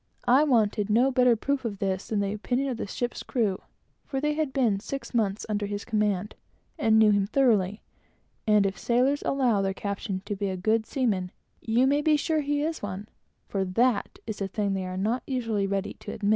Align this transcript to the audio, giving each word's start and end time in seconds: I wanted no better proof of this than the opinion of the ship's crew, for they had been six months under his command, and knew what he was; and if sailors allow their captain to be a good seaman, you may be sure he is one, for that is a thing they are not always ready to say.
I 0.27 0.43
wanted 0.43 0.89
no 0.89 1.11
better 1.11 1.35
proof 1.35 1.63
of 1.63 1.77
this 1.77 2.07
than 2.07 2.21
the 2.21 2.33
opinion 2.33 2.69
of 2.69 2.77
the 2.77 2.87
ship's 2.87 3.21
crew, 3.21 3.61
for 4.03 4.19
they 4.19 4.33
had 4.33 4.51
been 4.51 4.79
six 4.79 5.13
months 5.13 5.45
under 5.47 5.67
his 5.67 5.85
command, 5.85 6.33
and 6.79 6.97
knew 6.97 7.11
what 7.11 7.29
he 7.31 7.43
was; 7.53 7.77
and 8.47 8.65
if 8.65 8.79
sailors 8.79 9.21
allow 9.21 9.61
their 9.61 9.75
captain 9.75 10.23
to 10.25 10.35
be 10.35 10.49
a 10.49 10.57
good 10.57 10.87
seaman, 10.87 11.29
you 11.61 11.85
may 11.85 12.01
be 12.01 12.17
sure 12.17 12.39
he 12.41 12.63
is 12.63 12.81
one, 12.81 13.09
for 13.47 13.63
that 13.63 14.17
is 14.25 14.41
a 14.41 14.47
thing 14.47 14.73
they 14.73 14.85
are 14.87 14.97
not 14.97 15.21
always 15.29 15.67
ready 15.69 15.93
to 15.99 16.17
say. 16.19 16.27